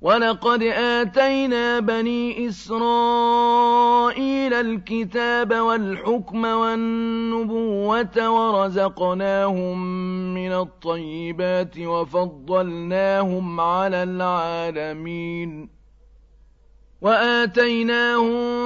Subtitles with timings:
[0.00, 3.86] ولقد آتينا بني إسرائيل
[4.54, 9.84] الكتاب والحكم والنبوة ورزقناهم
[10.34, 15.68] من الطيبات وفضلناهم على العالمين
[17.00, 18.65] وآتيناهم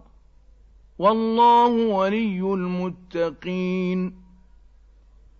[1.01, 4.13] والله ولي المتقين.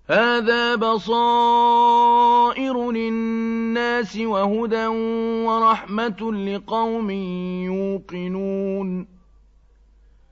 [0.10, 2.12] هذا بصائر
[2.92, 4.88] للناس وهدى
[5.48, 7.10] ورحمة لقوم
[7.70, 9.11] يوقنون.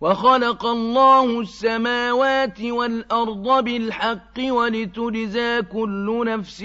[0.00, 6.62] وخلق الله السماوات والأرض بالحق ولتجزى كل نفس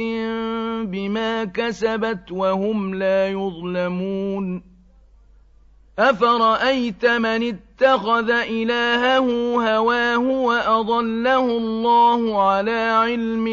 [0.83, 4.69] بما كسبت وهم لا يظلمون.
[5.99, 9.27] أفرأيت من اتخذ إلهه
[9.75, 13.47] هواه وأضله الله على علم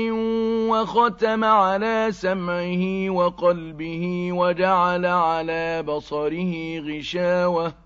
[0.70, 7.85] وختم على سمعه وقلبه وجعل على بصره غشاوة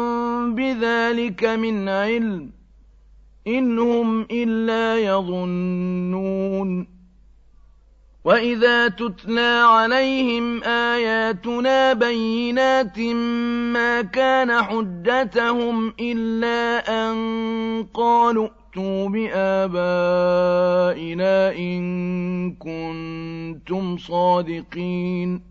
[0.49, 2.51] بذلك من علم
[3.47, 6.87] إن هم إلا يظنون.
[8.23, 12.99] وَإِذَا تُتْلَىٰ عَلَيْهِمْ آيَاتُنَا بَيِّنَاتٍ
[13.73, 17.15] مَّا كَانَ حُجَّتَهُمْ إِلَّا أَن
[17.93, 19.75] قَالُوا ائْتُوا بِآبَائِنَا
[21.51, 21.81] إِن
[22.55, 25.50] كُنتُمْ صَادِقِينَ.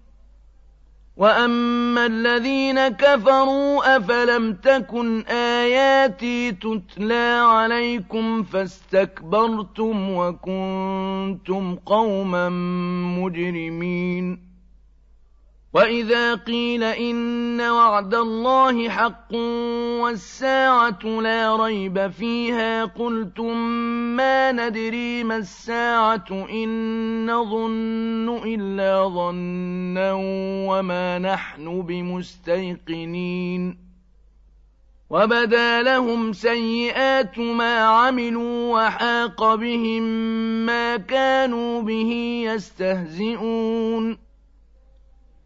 [1.21, 12.49] وَأَمَّا الَّذِينَ كَفَرُوا أَفَلَمْ تَكُنْ آيَاتِي تُتْلَىٰ عَلَيْكُمْ فَاسْتَكْبَرْتُمْ وَكُنتُمْ قَوْمًا
[13.19, 14.50] مُّجْرِمِينَ
[15.73, 19.33] وَإِذَا قِيلَ إِنَّ وَعْدَ اللَّهِ حَقٌّ
[20.03, 23.57] وَالسَّاعَةُ لَا رَيْبَ فِيهَا قُلْتُم
[24.19, 26.69] مَّا نَدْرِي مَا السَّاعَةُ إِن
[27.25, 30.11] نَّظُنُّ إِلَّا ظَنًّا
[30.67, 33.77] وَمَا نَحْنُ بِمُسْتَيْقِنِينَ
[35.09, 40.03] وَبَدَا لَهُمْ سَيِّئَاتُ مَا عَمِلُوا وَحَاقَ بِهِم
[40.65, 42.11] مَّا كَانُوا بِهِ
[42.45, 44.30] يَسْتَهْزِئُونَ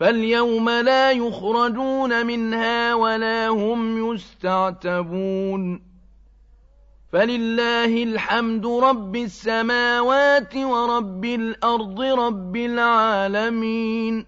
[0.00, 5.82] فَالْيَوْمَ لَا يُخْرَجُونَ مِنْهَا وَلَا هُمْ يُسْتَعْتَبُونَ
[7.12, 14.26] فَلِلَّهِ الْحَمْدُ رَبِّ السَّمَاوَاتِ وَرَبِّ الْأَرْضِ رَبِّ الْعَالَمِينَ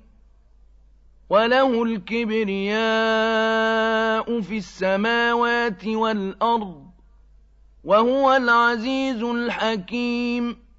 [1.31, 2.81] وَلَهُ الْكِبْرِيَاءُ
[4.41, 6.85] فِي السَّمَاوَاتِ وَالْأَرْضِ
[7.85, 10.70] وَهُوَ الْعَزِيزُ الْحَكِيمُ